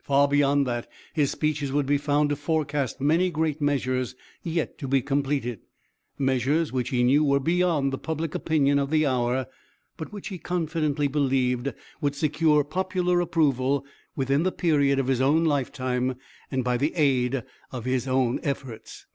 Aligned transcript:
Far 0.00 0.28
beyond 0.28 0.64
that, 0.68 0.88
his 1.12 1.32
speeches 1.32 1.72
would 1.72 1.86
be 1.86 1.98
found 1.98 2.28
to 2.28 2.36
forecast 2.36 3.00
many 3.00 3.32
great 3.32 3.60
measures 3.60 4.14
yet 4.44 4.78
to 4.78 4.86
be 4.86 5.02
completed 5.02 5.58
measures 6.16 6.70
which 6.70 6.90
he 6.90 7.02
knew 7.02 7.24
were 7.24 7.40
beyond 7.40 7.92
the 7.92 7.98
public 7.98 8.32
opinion 8.36 8.78
of 8.78 8.90
the 8.90 9.04
hour, 9.04 9.48
but 9.96 10.12
which 10.12 10.28
he 10.28 10.38
confidently 10.38 11.08
believed 11.08 11.72
would 12.00 12.14
secure 12.14 12.62
popular 12.62 13.18
approval 13.20 13.84
within 14.14 14.44
the 14.44 14.52
period 14.52 15.00
of 15.00 15.08
his 15.08 15.20
own 15.20 15.44
lifetime, 15.44 16.14
and 16.48 16.62
by 16.62 16.76
the 16.76 16.94
aid 16.94 17.42
of 17.72 17.84
his 17.84 18.06
own 18.06 18.38
efforts. 18.44 19.06